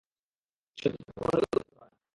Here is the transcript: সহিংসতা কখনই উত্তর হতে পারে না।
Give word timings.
সহিংসতা 0.77 1.11
কখনই 1.17 1.41
উত্তর 1.41 1.59
হতে 1.61 1.73
পারে 1.73 1.91
না। 1.91 1.99